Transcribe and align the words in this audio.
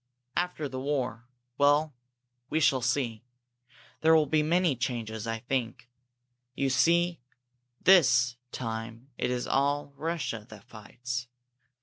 After 0.35 0.67
this 0.67 0.79
war 0.79 1.27
well, 1.59 1.93
we 2.49 2.59
shall 2.59 2.81
see! 2.81 3.23
There 3.99 4.15
will 4.15 4.25
be 4.25 4.41
many 4.41 4.75
changes, 4.75 5.27
I 5.27 5.37
think. 5.41 5.87
You 6.55 6.71
see, 6.71 7.19
this 7.79 8.35
time 8.51 9.09
it 9.19 9.29
is 9.29 9.45
all 9.45 9.93
Russia 9.95 10.43
that 10.49 10.63
fights. 10.63 11.27